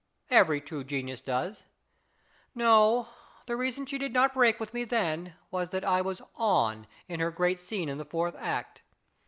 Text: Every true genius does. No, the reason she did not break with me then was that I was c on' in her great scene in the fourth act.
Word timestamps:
Every 0.31 0.59
true 0.61 0.83
genius 0.83 1.21
does. 1.21 1.65
No, 2.55 3.09
the 3.45 3.55
reason 3.55 3.85
she 3.85 3.99
did 3.99 4.13
not 4.13 4.33
break 4.33 4.59
with 4.59 4.73
me 4.73 4.83
then 4.83 5.35
was 5.51 5.69
that 5.69 5.85
I 5.85 6.01
was 6.01 6.17
c 6.17 6.23
on' 6.37 6.87
in 7.07 7.19
her 7.19 7.29
great 7.29 7.59
scene 7.59 7.87
in 7.87 7.99
the 7.99 8.03
fourth 8.05 8.33
act. 8.39 8.81